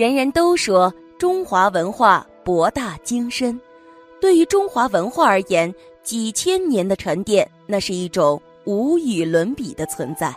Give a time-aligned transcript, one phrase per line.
[0.00, 3.60] 人人都说中华文化博大精深，
[4.18, 5.70] 对于中华文化而言，
[6.02, 10.34] 几千年的沉淀，那是一种无与伦比的存在。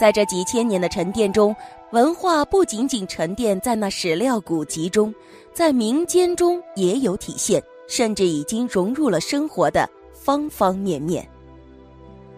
[0.00, 1.54] 在这几千年的沉淀中，
[1.92, 5.14] 文化不仅仅沉淀在那史料古籍中，
[5.54, 11.24] 在民间中也有体现，甚至已经融入了生活的方方面面。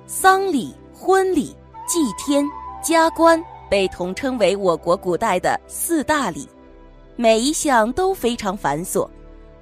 [0.07, 1.57] 丧礼、婚礼、
[1.89, 2.47] 祭天、
[2.83, 3.43] 加官。
[3.69, 6.49] 被统称为我国古代的四大礼，
[7.17, 9.09] 每一项都非常繁琐。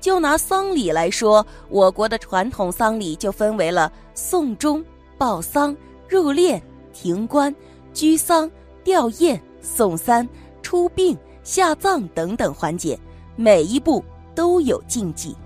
[0.01, 4.85] 就拿丧礼来说，我国的传统丧礼就分为了送终、
[5.17, 5.77] 报丧、
[6.09, 6.61] 入殓、
[6.93, 7.55] 停棺、
[7.95, 8.51] 居丧、
[8.83, 10.29] 吊唁、送丧、
[10.61, 12.99] 出殡、下葬等等环节，
[13.37, 15.37] 每一步都有禁忌。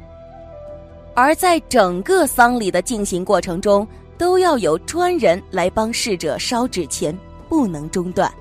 [1.15, 7.15] 而在整个丧礼的进行过程中，都要有专人来帮逝者烧纸钱，
[7.47, 8.33] 不能中断。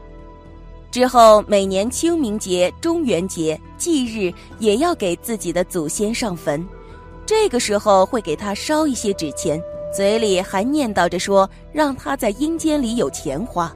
[0.96, 6.66] 之后，每年清明节、中元节忌日也要给自己的祖先上坟，
[7.26, 9.62] 这个时候会给他烧一些纸钱，
[9.94, 13.76] 嘴里还念叨着说让他在阴间里有钱花，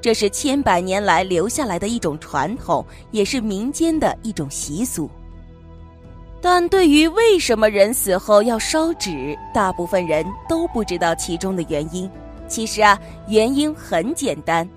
[0.00, 5.10] 这是千百年来留下来的一种传统，也是民间的一种习俗。
[6.40, 12.08] 但对于为什么人死后要烧纸，大部分人都不知道其中的原因。
[12.46, 12.96] 其实啊，
[13.26, 14.68] 原因很简单。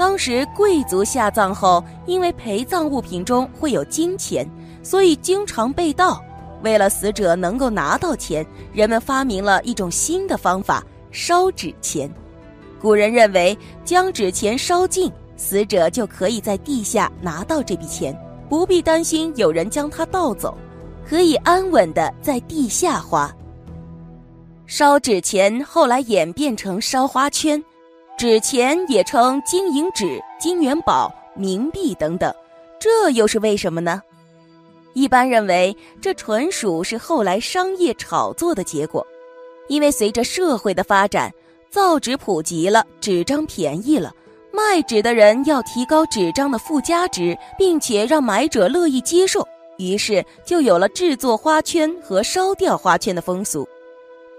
[0.00, 4.48] 当时贵族下葬后，因为陪葬物品中会有金钱，
[4.82, 6.18] 所以经常被盗。
[6.62, 10.82] 为了死者能够拿到钱，人们发明了一种新的方法——
[11.12, 12.10] 烧纸钱。
[12.80, 13.54] 古人认为，
[13.84, 20.56] 将纸钱烧尽，死者就可以在地下拿到这笔钱，不必担心有人将它盗走，
[21.06, 23.30] 可以安稳的在地下花。
[24.64, 27.62] 烧纸钱后来演变成烧花圈。
[28.20, 32.30] 纸钱也称金银纸、金元宝、冥币等等，
[32.78, 34.02] 这又是为什么呢？
[34.92, 39.06] 一般认为，这纯属是后来商业炒作的结果。
[39.68, 41.32] 因为随着社会的发展，
[41.70, 44.12] 造纸普及了，纸张便宜了，
[44.52, 49.48] 卖纸的人要提高纸张的附加值，并且让买者乐意接受，
[49.78, 53.66] 于是就有了制作花圈和烧掉花圈的风俗。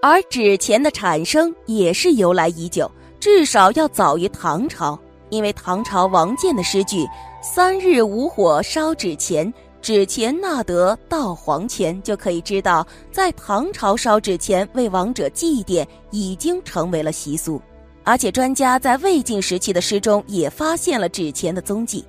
[0.04, 2.88] 而纸钱的产生也是由来已久。
[3.22, 4.98] 至少要早于唐朝，
[5.30, 7.08] 因为唐朝王建的诗句
[7.40, 17.62] “三日无火烧纸钱，纸钱纳得到黄泉”，就可以知道，在唐朝烧纸钱为王者祭奠已经成为了习俗。
[18.04, 22.04] 而且，专家在魏晋时期的诗中也发现了纸钱的踪迹：“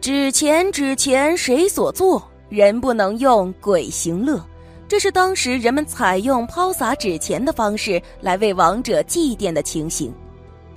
[0.00, 2.22] 纸钱，纸钱谁所作？
[2.48, 4.40] 人不能用，鬼行乐。”
[4.86, 10.14] 这是当时人们采用抛洒纸钱的方式来为王者祭奠的情形。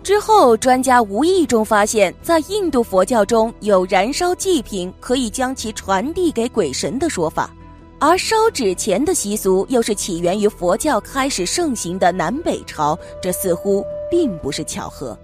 [0.03, 7.53] 之后，专家无意中发现，在印度佛教中有燃烧祭品可以将其传递给鬼神的说法，
[7.99, 15.17] 而烧纸钱的习俗又是起源于佛教开始盛行的南北朝，这似乎并不是巧合。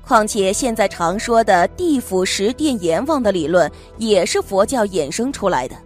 [0.00, 5.76] 况且，现在常说的地府十殿阎王的理论也是佛教衍生出来的。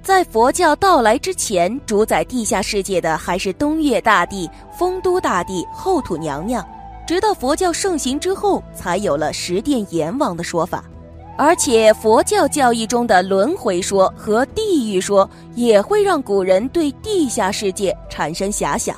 [0.00, 4.48] 在佛教到来之前，主宰地下世界的还是东岳大帝、
[4.78, 6.66] 丰都大帝、后土娘娘。
[7.08, 10.84] 直到佛教盛行之后，才有了十殿阎王的说法，
[11.38, 18.94] 而且佛教教义中的轮回说和地狱说也会让古人对地下世界产生遐想。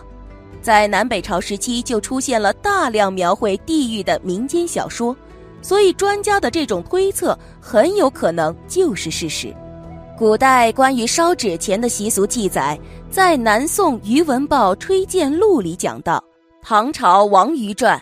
[0.61, 5.15] 在南北朝时期就出现了大量描绘地狱的民间小说，
[5.63, 9.55] 所以专家的这种推测很有可能就是事实。
[10.19, 12.77] 古代关于烧纸钱的习俗记载，
[13.09, 16.21] 在南宋余文豹《吹剑录》里讲到。
[16.63, 18.01] 唐朝王余传，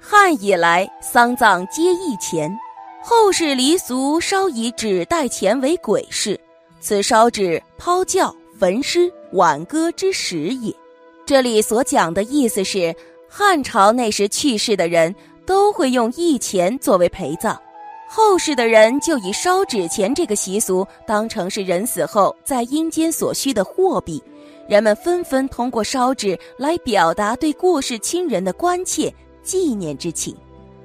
[0.00, 2.50] 汉以来丧葬皆易钱，
[3.02, 6.38] 后世离俗稍以纸代钱为鬼事，
[6.80, 10.74] 此烧纸抛教焚尸挽歌之始也。
[11.26, 12.94] 这里所讲的意思是，
[13.28, 15.14] 汉朝那时去世的人
[15.46, 17.56] 都会用义钱作为陪葬，
[18.08, 24.20] 后世的人就以烧纸钱这个习俗当成是人死后在阴间所需的货币。
[24.68, 29.12] 人们纷纷通过烧纸来表达对过世亲人的关切、
[29.42, 30.36] 纪念之情，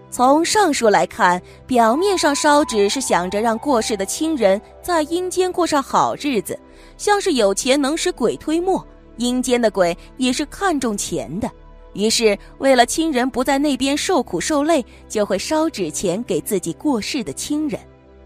[0.09, 6.57] 从上述来看，表面上烧纸是想着让过世的亲人在阴间过上好日子，
[6.97, 8.87] 像是有钱能使鬼推磨，
[9.17, 11.51] 阴间的鬼也是看重钱的。
[11.91, 17.77] 于是，为了亲人不在那边受苦受累，就会烧纸钱给自己过世的亲人。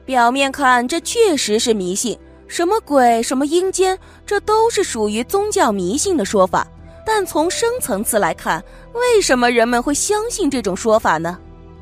[0.06, 6.66] 表面看，这确实是迷信，什么鬼，什么阴间，这都是属于宗教迷信的说法。
[7.06, 8.64] 但从深层次来看，
[8.94, 11.38] 为什么人们会相信这种说法呢？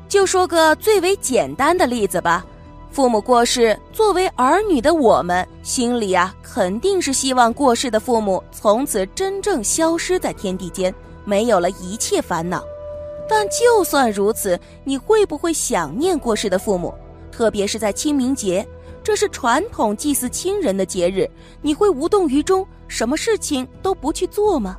[0.08, 2.44] 就说个最为简单的例子吧，
[2.90, 10.94] 父母过世，作为儿女的我们，心里啊，肯定是希望过世的父母从此真正消失在天地间。
[11.24, 12.62] 没有了一切烦恼，
[13.28, 16.94] 但就算如此，你会不会想念过世的父母？
[17.32, 18.64] 特别是在清明节，
[19.06, 21.30] 这是传统祭祀亲人的节日，
[21.62, 24.76] 你会无动于衷，什么事情都不去做吗？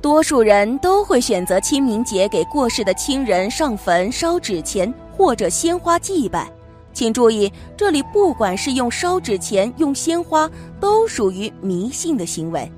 [0.00, 6.48] 多数人都会选择清明节给过世的亲人上坟、烧纸钱或者鲜花祭拜。
[6.92, 10.48] 请注意，这里不管是用烧纸钱、用鲜花，
[10.78, 12.70] 都属于迷信的行为。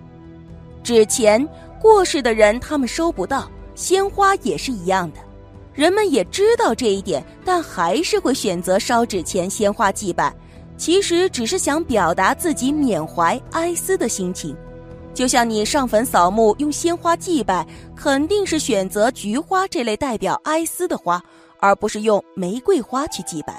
[0.83, 1.47] 纸钱。
[1.79, 5.19] 过世的人，他们收不到鲜花也是一样的，
[5.75, 10.35] 人们也知道这一点，但还是会选择烧纸钱、鲜花祭拜。
[10.77, 14.57] 其实只是想表达自己缅怀哀思的心情。
[15.15, 21.23] 就像你上坟扫墓用鲜花祭拜，肯定是选择菊花这类代表哀思的花，
[21.59, 23.59] 而不是用玫瑰花去祭拜。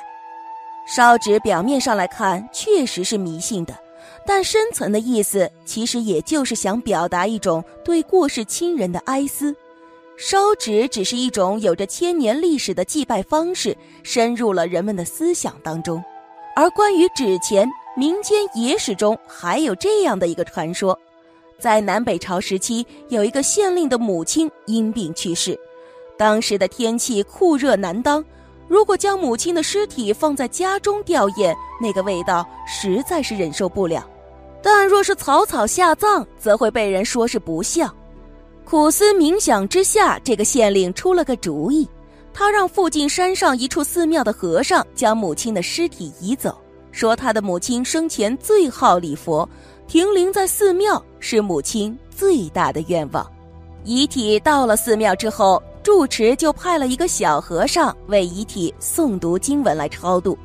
[0.87, 3.75] 烧纸表面上来看确实是迷信的。
[4.25, 9.55] 但深层的意思，其实也就是想表达一种对过世亲人的哀思。
[10.17, 16.03] 烧纸只是一种有着千年历史的祭拜方式，深入了人们的思想当中。
[16.57, 20.97] 而关于纸钱，民间野史中还有这样的一个传说：
[21.59, 25.55] 在南北朝时期，有一个县令的母亲因病去世，
[26.17, 28.25] 当时的天气酷热难当，
[28.67, 34.03] 如果将母亲的尸体放在家中吊唁，那个味道实在是忍受不了。
[34.59, 37.87] 但若是草草下葬，则会被人说是不孝。
[38.65, 41.87] 苦思冥想之下，这个县令出了个主意，
[42.39, 46.55] 他让附近山上一处寺庙的和尚将母亲的尸体移走，
[46.91, 49.49] 说他的母亲生前最好礼佛，
[49.87, 53.25] 停灵在寺庙是母亲最大的愿望。
[53.83, 60.37] 遗体到了寺庙之后，住持就派了一个小和尚为遗体诵读经文来超度。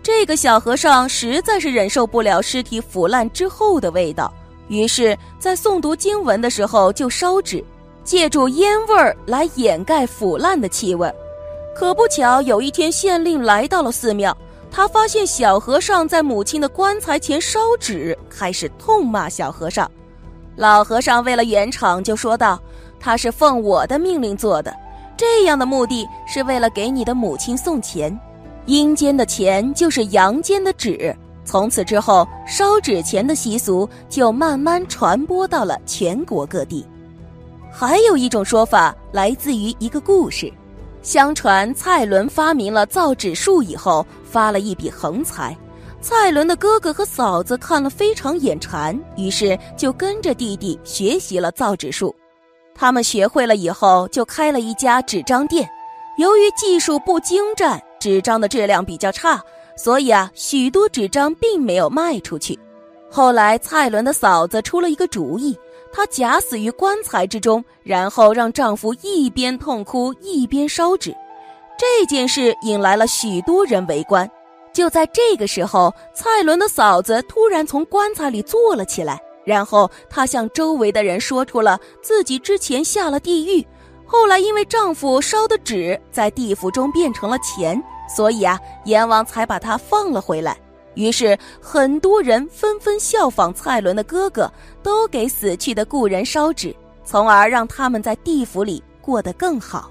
[0.00, 4.32] 这个小和尚实在是忍受不了尸体腐烂之后的味道，
[4.68, 7.64] 于是，在诵读经文的时候就烧纸，
[8.04, 11.12] 借助烟味儿来掩盖腐烂的气味。
[11.74, 14.36] 可不巧，有一天县令来到了寺庙，
[14.70, 19.90] 他发现小和尚在母亲的棺材前烧纸，开始痛骂小和尚。
[20.54, 22.60] 老和尚为了圆场，就说道
[23.00, 24.74] ：“他是奉我的命令做的，
[25.16, 28.16] 这样的目的是为了给你的母亲送钱。”
[28.66, 31.14] 阴间的钱就是阳间的纸，
[31.44, 36.86] 从此之后，烧纸钱的习俗就慢慢传播到了全国各地。
[37.72, 40.52] 还有一种说法来自于一个故事，
[41.02, 45.56] 相传蔡伦发明了造纸术以后，发了一笔横财。
[46.00, 52.14] 蔡伦的哥哥和嫂子看了非常眼馋，于是就跟着弟弟学习了造纸术。
[52.74, 55.68] 他们学会了以后，就开了一家纸张店。
[56.18, 57.80] 由于技术不精湛。
[58.00, 59.40] 纸张的质量比较差，
[59.76, 62.58] 所以啊，许多纸张并没有卖出去。
[63.08, 65.56] 后来，蔡伦的嫂子出了一个主意，
[65.92, 71.14] 她假死于棺材之中，然后让丈夫一边痛哭一边烧纸。
[71.78, 74.28] 这件事引来了许多人围观。
[74.72, 83.66] 就在这个时候，蔡伦的嫂子突然从棺材里坐了起来，然后她向周围的人说出了自己之前下了地狱，
[84.06, 87.82] 后来因为丈夫烧的纸在地府中变成了钱。
[88.08, 90.56] 所以啊，阎王才把她放了回来。
[90.94, 94.50] 于是很多人纷纷效仿蔡伦的哥哥，
[94.82, 99.90] 都给死去的故人烧纸，从而让他们在地府里过得更好。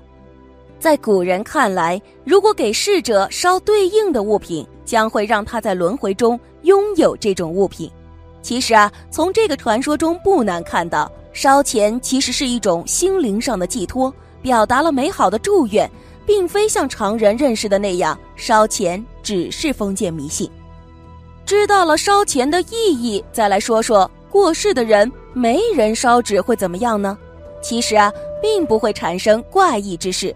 [0.79, 7.89] 在古人看来，如果给逝者烧对应的物品，将会让他在轮回中拥有这种物品。
[8.41, 15.89] 其实啊，从这个传说中不难看到，烧钱其实是一种心灵上的寄托，表达了美好的祝愿。
[16.23, 20.49] 并非像常人认识的那样，烧钱只是封建迷信。
[21.45, 27.17] 知道了烧钱的意义，再来说说过世的人没人烧纸会怎么样呢？
[27.61, 30.35] 其实啊，并不会产生怪异之事，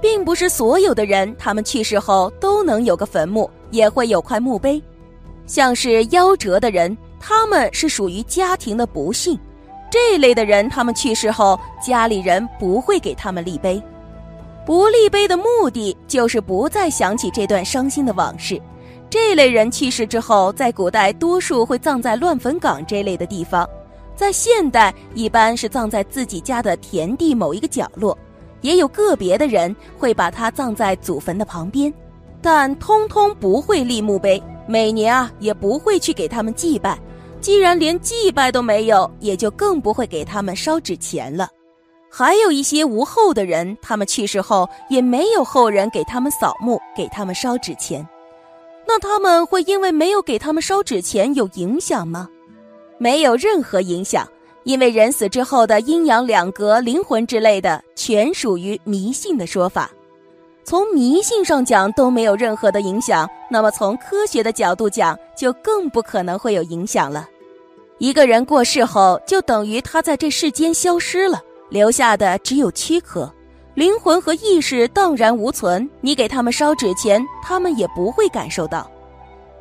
[0.00, 4.82] 并不是所有的人他们去世后都能有个坟墓，也会有块墓碑。
[5.46, 9.38] 像是夭折的人，他们是属于家庭的不幸，
[9.90, 13.80] 这类的人他们去世后，家里人不会给他们立碑。
[14.64, 18.60] 不立碑的目的就是不再想起这段伤心的往事。
[19.08, 23.68] 这类人去世之后，在古代多数会葬在乱坟岗这类的地方，
[24.16, 28.16] 在现代一般是葬在自己家的田地某一个角落，
[28.62, 31.92] 也有个别的人会把它葬在祖坟的旁边，
[32.42, 36.98] 但通通不会立墓碑，每年啊也不会去给他们祭拜。
[37.40, 41.48] 既然连祭拜都没有，也就更不会给他们烧纸钱了。
[42.10, 48.04] 还有一些无后的人，他们去世后也没有后人给他们扫墓，给他们烧纸钱。
[48.86, 52.28] 那他们会因为没有给他们烧纸钱有影响吗？
[52.98, 54.26] 没有任何影响，
[54.64, 59.90] 因为人死之后的阴阳两隔、灵魂之类的，全属于迷信的说法。
[60.64, 67.28] 从迷信上讲都没有任何的影响，那么从科学的角度讲，就更不可能会有影响了。
[67.98, 73.32] 一个人过世后，就等于他在这世间消失了，留下的只有躯壳。
[73.76, 78.90] 灵魂和意识荡然无存，你给他们烧纸钱，他们也不会感受到。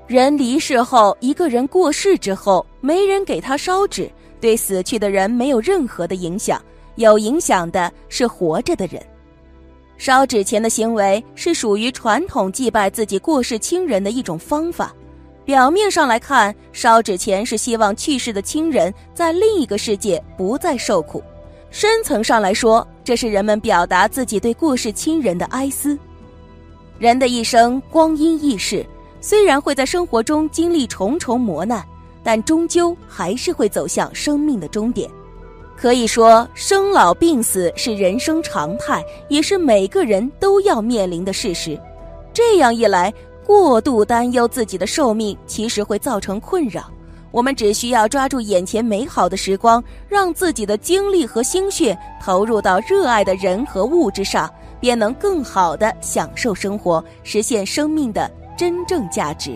[0.08, 6.62] 人离世后，一个人过世之后，没人给他烧纸，对死去的人没有任何的影响，
[6.96, 9.06] 有影响的是活着的人。
[9.98, 14.96] 烧纸钱的行为是属于传统祭拜自己过世亲人的一种方法。
[15.44, 21.22] 表面上来看，烧纸钱是希望去世的亲人在另一个世界不再受苦。
[21.70, 25.98] 深层上来说，这是人们表达自己对过世亲人的哀思。
[26.98, 28.86] 人的一生光阴易逝，
[29.20, 31.84] 虽然会在生活中经历重重磨难，
[32.24, 35.10] 但终究还是会走向生命的终点。
[35.76, 41.78] 可以说，生老病死是人生常态，也是每个人都要面临的事实。
[42.34, 43.14] 这样一来，
[43.46, 46.90] 过度担忧自己的寿命，其实会造成困扰。
[47.36, 54.50] 我们只需要抓住眼前美好的时光，让自己的精力和心血投入到热爱的人和物之上，
[54.80, 59.51] 便能更好的享受生活，实现生命的真正价值。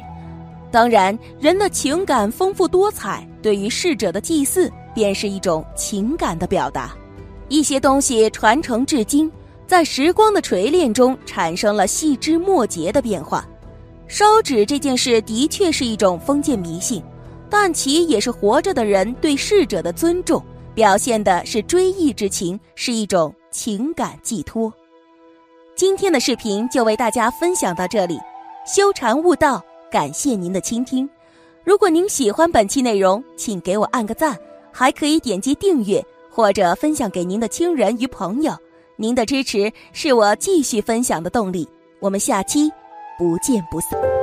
[0.69, 6.93] 当然，人的情感丰富多彩，对于逝者的祭祀便是一种情感的表达。
[7.47, 9.31] 一些东西传承至今，
[9.65, 13.47] 在时光的锤炼中产生了细枝末节的变化。
[14.05, 17.01] 烧纸这件事的确是一种封建迷信。
[17.49, 20.41] 但其也是活着的人对逝者的尊重，
[20.75, 24.71] 表现的是追忆之情，是一种情感寄托。
[25.75, 28.19] 今天的视频就为大家分享到这里，
[28.65, 31.09] 修禅悟道，感谢您的倾听。
[31.63, 34.37] 如果您喜欢本期内容，请给我按个赞，
[34.71, 38.53] 还可以点击订阅或者分享给您的亲人与朋友。
[38.97, 41.67] 您的支持是我继续分享的动力。
[41.99, 42.69] 我们下期
[43.17, 44.18] 不见不散。